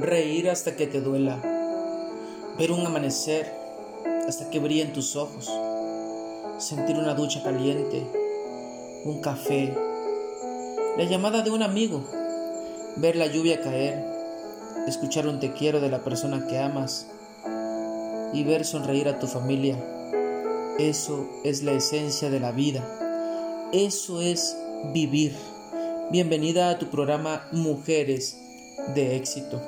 reír 0.00 0.48
hasta 0.48 0.76
que 0.76 0.86
te 0.86 1.00
duela, 1.00 1.40
ver 2.56 2.72
un 2.72 2.86
amanecer 2.86 3.52
hasta 4.26 4.48
que 4.50 4.60
brillen 4.60 4.92
tus 4.92 5.16
ojos, 5.16 5.50
sentir 6.58 6.96
una 6.96 7.14
ducha 7.14 7.42
caliente, 7.42 8.06
un 9.04 9.20
café, 9.20 9.74
la 10.96 11.04
llamada 11.04 11.42
de 11.42 11.50
un 11.50 11.62
amigo, 11.62 12.04
ver 12.96 13.16
la 13.16 13.26
lluvia 13.26 13.60
caer, 13.60 14.04
escuchar 14.86 15.26
un 15.26 15.40
te 15.40 15.52
quiero 15.52 15.80
de 15.80 15.90
la 15.90 16.04
persona 16.04 16.46
que 16.46 16.58
amas 16.58 17.06
y 18.32 18.44
ver 18.44 18.64
sonreír 18.64 19.08
a 19.08 19.18
tu 19.18 19.26
familia. 19.26 19.76
Eso 20.78 21.28
es 21.44 21.64
la 21.64 21.72
esencia 21.72 22.30
de 22.30 22.40
la 22.40 22.52
vida. 22.52 22.84
Eso 23.72 24.20
es 24.20 24.56
vivir. 24.92 25.34
Bienvenida 26.10 26.70
a 26.70 26.78
tu 26.78 26.86
programa 26.86 27.48
Mujeres 27.52 28.38
de 28.94 29.16
éxito. 29.16 29.60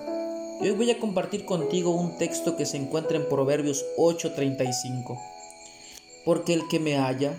Hoy 0.68 0.72
voy 0.72 0.90
a 0.90 0.98
compartir 0.98 1.46
contigo 1.46 1.90
un 1.90 2.18
texto 2.18 2.56
que 2.56 2.66
se 2.66 2.76
encuentra 2.76 3.16
en 3.16 3.28
Proverbios 3.28 3.84
8:35. 3.96 5.18
Porque 6.24 6.52
el 6.52 6.68
que 6.68 6.78
me 6.78 6.98
halla, 6.98 7.38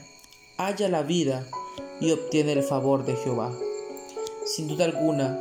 halla 0.57 0.89
la 0.89 1.03
vida 1.03 1.45
y 1.99 2.11
obtiene 2.11 2.53
el 2.53 2.63
favor 2.63 3.05
de 3.05 3.16
Jehová. 3.16 3.52
Sin 4.45 4.67
duda 4.67 4.85
alguna, 4.85 5.39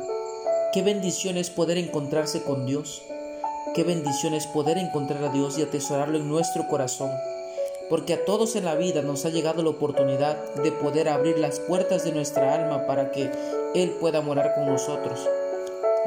qué 0.73 0.83
bendición 0.83 1.37
es 1.37 1.49
poder 1.49 1.79
encontrarse 1.79 2.43
con 2.43 2.67
Dios. 2.67 3.01
Qué 3.73 3.83
bendición 3.83 4.33
es 4.35 4.45
poder 4.47 4.77
encontrar 4.77 5.23
a 5.23 5.29
Dios 5.29 5.57
y 5.57 5.63
atesorarlo 5.63 6.17
en 6.17 6.29
nuestro 6.29 6.67
corazón. 6.67 7.09
Porque 7.89 8.13
a 8.13 8.25
todos 8.25 8.55
en 8.55 8.65
la 8.65 8.75
vida 8.75 9.01
nos 9.01 9.25
ha 9.25 9.29
llegado 9.29 9.63
la 9.63 9.71
oportunidad 9.71 10.53
de 10.55 10.71
poder 10.71 11.09
abrir 11.09 11.39
las 11.39 11.59
puertas 11.59 12.03
de 12.03 12.11
nuestra 12.11 12.53
alma 12.53 12.85
para 12.85 13.11
que 13.11 13.31
Él 13.73 13.89
pueda 13.99 14.21
morar 14.21 14.53
con 14.55 14.67
nosotros 14.67 15.19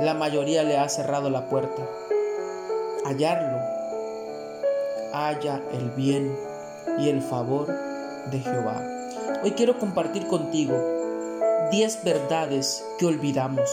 la 0.01 0.15
mayoría 0.15 0.65
le 0.65 0.77
ha 0.77 0.89
cerrado 0.89 1.30
la 1.30 1.47
puerta. 1.47 1.83
Hallarlo, 3.05 3.59
haya 5.12 5.62
el 5.73 5.91
bien 5.91 6.37
y 6.98 7.09
el 7.09 7.23
favor 7.23 7.69
de 8.31 8.41
Jehová. 8.41 8.83
Hoy 9.42 9.53
quiero 9.53 9.78
compartir 9.78 10.27
contigo 10.27 10.75
10 11.70 12.05
verdades 12.05 12.84
que 12.98 13.06
olvidamos. 13.06 13.70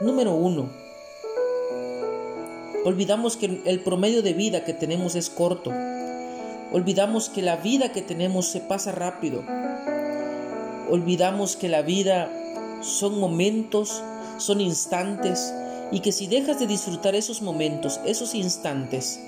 Número 0.00 0.34
1. 0.34 0.68
Olvidamos 2.84 3.36
que 3.36 3.60
el 3.64 3.80
promedio 3.80 4.22
de 4.22 4.32
vida 4.32 4.64
que 4.64 4.72
tenemos 4.72 5.16
es 5.16 5.28
corto. 5.28 5.70
Olvidamos 6.72 7.28
que 7.28 7.42
la 7.42 7.56
vida 7.56 7.92
que 7.92 8.00
tenemos 8.00 8.46
se 8.46 8.60
pasa 8.60 8.92
rápido. 8.92 9.42
Olvidamos 10.88 11.56
que 11.56 11.68
la 11.68 11.82
vida 11.82 12.30
son 12.80 13.18
momentos 13.18 14.02
son 14.38 14.60
instantes 14.60 15.52
y 15.92 16.00
que 16.00 16.12
si 16.12 16.26
dejas 16.26 16.58
de 16.58 16.66
disfrutar 16.66 17.14
esos 17.14 17.42
momentos, 17.42 18.00
esos 18.04 18.34
instantes, 18.34 19.20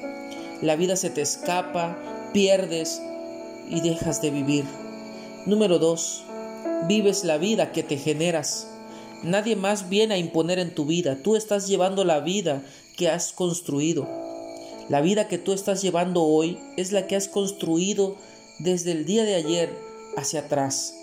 la 0.61 0.77
vida 0.77 0.97
se 0.97 1.11
te 1.11 1.20
escapa, 1.20 1.97
pierdes 2.33 3.01
y 3.69 3.81
dejas 3.81 4.20
de 4.20 4.31
vivir. 4.31 4.64
Número 5.47 5.79
dos, 5.79 6.25
vives 6.86 7.25
la 7.25 7.39
vida 7.39 7.73
que 7.73 7.83
te 7.83 7.97
generas. 7.97 8.67
Nadie 9.23 9.56
más 9.56 9.89
viene 9.89 10.14
a 10.14 10.19
imponer 10.19 10.59
en 10.59 10.75
tu 10.75 10.84
vida, 10.84 11.19
tú 11.23 11.36
estás 11.36 11.69
llevando 11.69 12.05
la 12.05 12.20
vida 12.20 12.62
que 12.97 13.09
has 13.09 13.33
construido. 13.33 14.06
La 14.89 15.01
vida 15.01 15.29
que 15.29 15.39
tú 15.39 15.53
estás 15.53 15.83
llevando 15.83 16.23
hoy 16.23 16.59
es 16.77 16.92
la 16.92 17.06
que 17.06 17.14
has 17.14 17.29
construido 17.29 18.17
desde 18.59 18.92
el 18.92 19.05
día 19.05 19.25
de 19.25 19.34
ayer 19.34 19.70
hacia 20.17 20.41
atrás. 20.41 20.95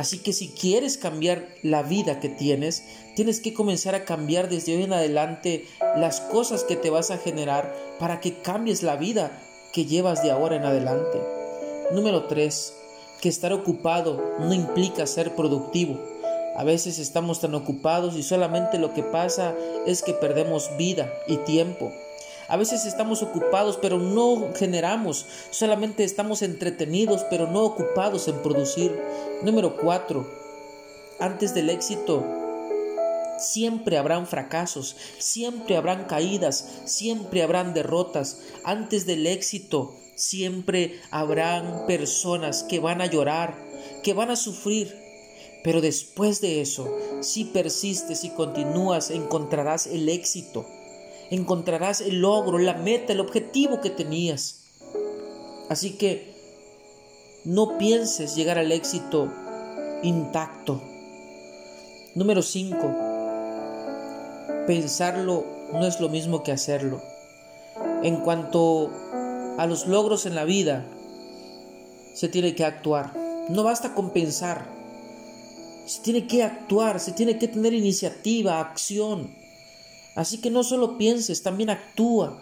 Así 0.00 0.20
que 0.20 0.32
si 0.32 0.48
quieres 0.48 0.96
cambiar 0.96 1.46
la 1.62 1.82
vida 1.82 2.20
que 2.20 2.30
tienes, 2.30 2.84
tienes 3.16 3.38
que 3.40 3.52
comenzar 3.52 3.94
a 3.94 4.06
cambiar 4.06 4.48
desde 4.48 4.74
hoy 4.74 4.84
en 4.84 4.94
adelante 4.94 5.66
las 5.94 6.22
cosas 6.22 6.64
que 6.64 6.74
te 6.74 6.88
vas 6.88 7.10
a 7.10 7.18
generar 7.18 7.76
para 7.98 8.18
que 8.18 8.40
cambies 8.40 8.82
la 8.82 8.96
vida 8.96 9.30
que 9.74 9.84
llevas 9.84 10.22
de 10.22 10.30
ahora 10.30 10.56
en 10.56 10.64
adelante. 10.64 11.20
Número 11.92 12.24
3. 12.24 12.72
Que 13.20 13.28
estar 13.28 13.52
ocupado 13.52 14.36
no 14.38 14.54
implica 14.54 15.06
ser 15.06 15.34
productivo. 15.34 16.00
A 16.56 16.64
veces 16.64 16.98
estamos 16.98 17.42
tan 17.42 17.54
ocupados 17.54 18.16
y 18.16 18.22
solamente 18.22 18.78
lo 18.78 18.94
que 18.94 19.02
pasa 19.02 19.54
es 19.86 20.02
que 20.02 20.14
perdemos 20.14 20.70
vida 20.78 21.12
y 21.26 21.36
tiempo. 21.36 21.92
A 22.50 22.56
veces 22.56 22.84
estamos 22.84 23.22
ocupados 23.22 23.78
pero 23.80 24.00
no 24.00 24.52
generamos, 24.56 25.24
solamente 25.50 26.02
estamos 26.02 26.42
entretenidos 26.42 27.24
pero 27.30 27.46
no 27.46 27.62
ocupados 27.62 28.26
en 28.26 28.42
producir. 28.42 28.92
Número 29.44 29.76
4. 29.76 30.26
Antes 31.20 31.54
del 31.54 31.70
éxito 31.70 32.26
Siempre 33.38 33.96
habrán 33.96 34.26
fracasos, 34.26 34.96
siempre 35.18 35.76
habrán 35.76 36.04
caídas, 36.04 36.66
siempre 36.84 37.42
habrán 37.42 37.72
derrotas. 37.72 38.40
Antes 38.64 39.06
del 39.06 39.26
éxito, 39.26 39.96
siempre 40.14 41.00
habrán 41.10 41.86
personas 41.86 42.64
que 42.64 42.80
van 42.80 43.00
a 43.00 43.06
llorar, 43.06 43.56
que 44.02 44.12
van 44.12 44.30
a 44.30 44.36
sufrir. 44.36 44.94
Pero 45.64 45.80
después 45.80 46.42
de 46.42 46.60
eso, 46.60 46.94
si 47.20 47.44
persistes 47.44 48.24
y 48.24 48.30
continúas, 48.30 49.10
encontrarás 49.10 49.86
el 49.86 50.10
éxito 50.10 50.66
encontrarás 51.30 52.00
el 52.00 52.20
logro, 52.20 52.58
la 52.58 52.74
meta, 52.74 53.12
el 53.12 53.20
objetivo 53.20 53.80
que 53.80 53.90
tenías. 53.90 54.64
Así 55.68 55.96
que 55.96 56.34
no 57.44 57.78
pienses 57.78 58.34
llegar 58.36 58.58
al 58.58 58.72
éxito 58.72 59.32
intacto. 60.02 60.82
Número 62.14 62.42
5. 62.42 62.76
Pensarlo 64.66 65.44
no 65.72 65.86
es 65.86 66.00
lo 66.00 66.08
mismo 66.08 66.42
que 66.42 66.52
hacerlo. 66.52 67.00
En 68.02 68.16
cuanto 68.16 68.90
a 69.58 69.66
los 69.66 69.86
logros 69.86 70.26
en 70.26 70.34
la 70.34 70.44
vida, 70.44 70.84
se 72.14 72.28
tiene 72.28 72.54
que 72.54 72.64
actuar. 72.64 73.14
No 73.48 73.62
basta 73.62 73.94
con 73.94 74.10
pensar. 74.10 74.66
Se 75.86 76.02
tiene 76.02 76.26
que 76.26 76.42
actuar, 76.42 76.98
se 77.00 77.12
tiene 77.12 77.38
que 77.38 77.48
tener 77.48 77.72
iniciativa, 77.72 78.60
acción. 78.60 79.39
Así 80.14 80.40
que 80.40 80.50
no 80.50 80.64
solo 80.64 80.98
pienses, 80.98 81.42
también 81.42 81.70
actúa. 81.70 82.40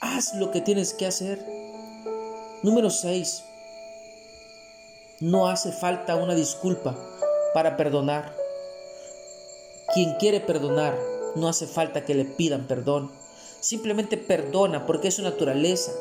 Haz 0.00 0.34
lo 0.34 0.50
que 0.50 0.60
tienes 0.60 0.94
que 0.94 1.06
hacer. 1.06 1.44
Número 2.62 2.90
6. 2.90 3.44
No 5.20 5.48
hace 5.48 5.70
falta 5.72 6.16
una 6.16 6.34
disculpa 6.34 6.96
para 7.52 7.76
perdonar. 7.76 8.34
Quien 9.92 10.14
quiere 10.14 10.40
perdonar, 10.40 10.98
no 11.36 11.48
hace 11.48 11.66
falta 11.66 12.04
que 12.04 12.14
le 12.14 12.24
pidan 12.24 12.66
perdón. 12.66 13.10
Simplemente 13.60 14.16
perdona 14.16 14.86
porque 14.86 15.08
es 15.08 15.14
su 15.14 15.22
naturaleza, 15.22 15.92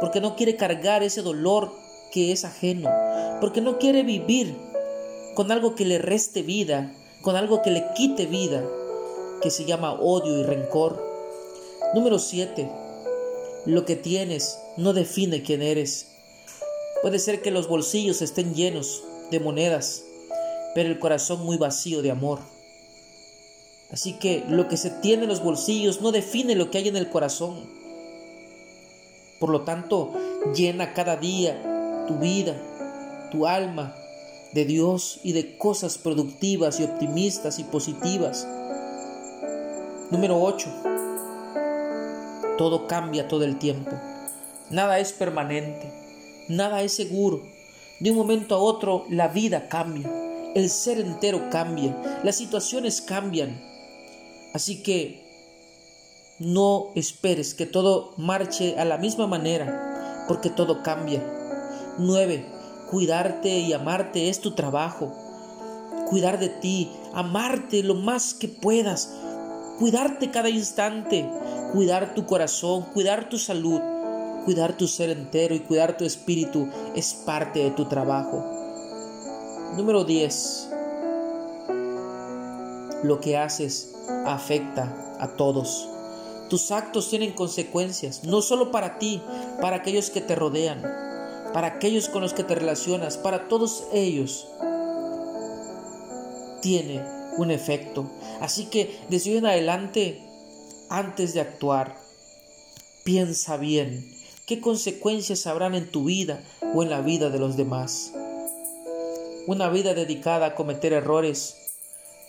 porque 0.00 0.20
no 0.20 0.36
quiere 0.36 0.56
cargar 0.56 1.02
ese 1.02 1.20
dolor 1.20 1.72
que 2.10 2.32
es 2.32 2.44
ajeno, 2.44 2.90
porque 3.40 3.60
no 3.60 3.78
quiere 3.78 4.02
vivir 4.04 4.56
con 5.34 5.52
algo 5.52 5.74
que 5.74 5.84
le 5.84 5.98
reste 5.98 6.42
vida, 6.42 6.94
con 7.20 7.36
algo 7.36 7.60
que 7.62 7.70
le 7.70 7.84
quite 7.94 8.26
vida 8.26 8.64
que 9.42 9.50
se 9.50 9.64
llama 9.64 9.92
odio 9.92 10.38
y 10.38 10.42
rencor. 10.44 11.02
Número 11.94 12.18
7. 12.18 12.70
Lo 13.66 13.84
que 13.84 13.96
tienes 13.96 14.58
no 14.76 14.92
define 14.92 15.42
quién 15.42 15.62
eres. 15.62 16.08
Puede 17.02 17.18
ser 17.18 17.42
que 17.42 17.50
los 17.50 17.68
bolsillos 17.68 18.22
estén 18.22 18.54
llenos 18.54 19.02
de 19.30 19.40
monedas, 19.40 20.04
pero 20.74 20.88
el 20.88 20.98
corazón 20.98 21.44
muy 21.44 21.58
vacío 21.58 22.00
de 22.00 22.10
amor. 22.10 22.38
Así 23.90 24.14
que 24.14 24.44
lo 24.48 24.68
que 24.68 24.76
se 24.76 24.90
tiene 24.90 25.24
en 25.24 25.28
los 25.28 25.42
bolsillos 25.42 26.00
no 26.00 26.12
define 26.12 26.54
lo 26.54 26.70
que 26.70 26.78
hay 26.78 26.88
en 26.88 26.96
el 26.96 27.10
corazón. 27.10 27.68
Por 29.38 29.50
lo 29.50 29.62
tanto, 29.62 30.12
llena 30.54 30.94
cada 30.94 31.16
día 31.16 32.04
tu 32.06 32.14
vida, 32.14 32.56
tu 33.30 33.46
alma 33.46 33.94
de 34.54 34.64
Dios 34.64 35.20
y 35.22 35.32
de 35.32 35.58
cosas 35.58 35.98
productivas 35.98 36.78
y 36.78 36.84
optimistas 36.84 37.58
y 37.58 37.64
positivas. 37.64 38.46
Número 40.12 40.38
8. 40.38 40.68
Todo 42.58 42.86
cambia 42.86 43.28
todo 43.28 43.44
el 43.44 43.58
tiempo. 43.58 43.92
Nada 44.68 44.98
es 44.98 45.14
permanente. 45.14 45.90
Nada 46.50 46.82
es 46.82 46.92
seguro. 46.92 47.40
De 47.98 48.10
un 48.10 48.18
momento 48.18 48.54
a 48.54 48.58
otro 48.58 49.06
la 49.08 49.28
vida 49.28 49.68
cambia. 49.70 50.10
El 50.54 50.68
ser 50.68 51.00
entero 51.00 51.48
cambia. 51.50 52.20
Las 52.24 52.36
situaciones 52.36 53.00
cambian. 53.00 53.58
Así 54.52 54.82
que 54.82 56.36
no 56.38 56.88
esperes 56.94 57.54
que 57.54 57.64
todo 57.64 58.12
marche 58.18 58.78
a 58.78 58.84
la 58.84 58.98
misma 58.98 59.26
manera, 59.26 60.26
porque 60.28 60.50
todo 60.50 60.82
cambia. 60.82 61.22
9. 61.96 62.44
Cuidarte 62.90 63.60
y 63.60 63.72
amarte 63.72 64.28
es 64.28 64.40
tu 64.40 64.50
trabajo. 64.50 65.10
Cuidar 66.10 66.38
de 66.38 66.50
ti, 66.50 66.90
amarte 67.14 67.82
lo 67.82 67.94
más 67.94 68.34
que 68.34 68.48
puedas, 68.48 69.10
cuidarte 69.82 70.30
cada 70.30 70.48
instante, 70.48 71.28
cuidar 71.72 72.14
tu 72.14 72.24
corazón, 72.24 72.82
cuidar 72.94 73.28
tu 73.28 73.36
salud, 73.36 73.80
cuidar 74.44 74.76
tu 74.76 74.86
ser 74.86 75.10
entero 75.10 75.56
y 75.56 75.58
cuidar 75.58 75.96
tu 75.96 76.04
espíritu 76.04 76.68
es 76.94 77.14
parte 77.14 77.64
de 77.64 77.72
tu 77.72 77.86
trabajo. 77.86 78.44
Número 79.76 80.04
10. 80.04 80.70
Lo 83.02 83.20
que 83.20 83.36
haces 83.36 83.92
afecta 84.24 85.16
a 85.18 85.34
todos. 85.34 85.88
Tus 86.48 86.70
actos 86.70 87.10
tienen 87.10 87.32
consecuencias, 87.32 88.22
no 88.22 88.40
solo 88.40 88.70
para 88.70 89.00
ti, 89.00 89.20
para 89.60 89.78
aquellos 89.78 90.10
que 90.10 90.20
te 90.20 90.36
rodean, 90.36 90.80
para 91.52 91.66
aquellos 91.66 92.08
con 92.08 92.22
los 92.22 92.34
que 92.34 92.44
te 92.44 92.54
relacionas, 92.54 93.16
para 93.16 93.48
todos 93.48 93.82
ellos. 93.92 94.46
Tiene 96.60 97.21
un 97.38 97.50
efecto. 97.50 98.10
Así 98.40 98.66
que 98.66 98.98
desde 99.08 99.30
hoy 99.32 99.38
en 99.38 99.46
adelante, 99.46 100.20
antes 100.88 101.34
de 101.34 101.40
actuar, 101.40 101.96
piensa 103.04 103.56
bien 103.56 104.04
qué 104.46 104.60
consecuencias 104.60 105.46
habrán 105.46 105.74
en 105.74 105.90
tu 105.90 106.04
vida 106.04 106.42
o 106.74 106.82
en 106.82 106.90
la 106.90 107.00
vida 107.00 107.30
de 107.30 107.38
los 107.38 107.56
demás. 107.56 108.12
Una 109.46 109.68
vida 109.68 109.94
dedicada 109.94 110.46
a 110.46 110.54
cometer 110.54 110.92
errores 110.92 111.56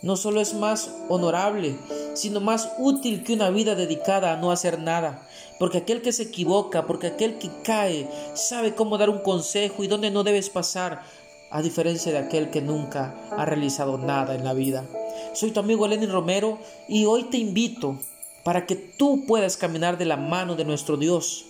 no 0.04 0.18
solo 0.18 0.42
es 0.42 0.54
más 0.54 0.92
honorable, 1.08 1.76
sino 2.14 2.42
más 2.42 2.74
útil 2.78 3.24
que 3.24 3.34
una 3.34 3.50
vida 3.50 3.74
dedicada 3.74 4.34
a 4.34 4.38
no 4.38 4.52
hacer 4.52 4.80
nada. 4.80 5.26
Porque 5.60 5.80
aquel 5.80 6.02
que 6.02 6.12
se 6.12 6.24
equivoca, 6.24 6.86
porque 6.86 7.08
aquel 7.08 7.38
que 7.38 7.50
cae, 7.64 8.10
sabe 8.36 8.76
cómo 8.76 8.98
dar 8.98 9.10
un 9.10 9.20
consejo 9.20 9.82
y 9.82 9.88
dónde 9.88 10.12
no 10.12 10.24
debes 10.24 10.50
pasar, 10.50 11.04
a 11.54 11.62
diferencia 11.62 12.12
de 12.12 12.18
aquel 12.18 12.50
que 12.50 12.62
nunca 12.62 13.14
ha 13.30 13.46
realizado 13.46 14.00
nada 14.00 14.34
en 14.34 14.44
la 14.44 14.54
vida. 14.54 14.86
Soy 15.34 15.52
tu 15.52 15.60
amigo 15.60 15.88
Lenin 15.88 16.12
Romero 16.12 16.58
y 16.88 17.06
hoy 17.06 17.26
te 17.26 17.38
invito 17.38 18.00
para 18.44 18.66
que 18.66 18.76
tú 18.76 19.26
puedas 19.28 19.56
caminar 19.56 20.00
de 20.00 20.06
la 20.06 20.18
mano 20.18 20.56
de 20.56 20.66
nuestro 20.66 20.98
Dios, 20.98 21.46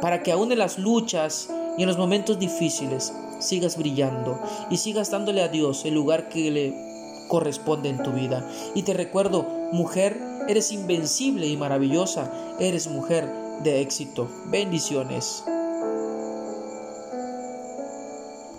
para 0.00 0.22
que 0.22 0.32
aún 0.32 0.50
en 0.50 0.58
las 0.58 0.78
luchas 0.78 1.50
y 1.76 1.82
en 1.82 1.88
los 1.88 1.98
momentos 1.98 2.38
difíciles 2.38 3.12
sigas 3.38 3.76
brillando 3.76 4.40
y 4.70 4.78
sigas 4.78 5.10
dándole 5.10 5.42
a 5.42 5.48
Dios 5.48 5.84
el 5.84 5.92
lugar 5.92 6.30
que 6.30 6.50
le 6.50 6.74
corresponde 7.28 7.90
en 7.90 8.02
tu 8.02 8.12
vida. 8.12 8.48
Y 8.74 8.82
te 8.84 8.94
recuerdo, 8.94 9.46
mujer, 9.72 10.18
eres 10.48 10.72
invencible 10.72 11.46
y 11.46 11.58
maravillosa, 11.58 12.32
eres 12.58 12.88
mujer 12.88 13.30
de 13.62 13.82
éxito. 13.82 14.26
Bendiciones. 14.46 15.44